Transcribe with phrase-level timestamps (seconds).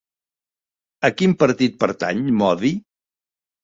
[1.11, 2.77] A quin partit pertany Modi?